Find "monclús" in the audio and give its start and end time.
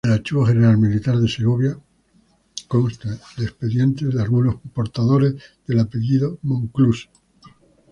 6.41-7.07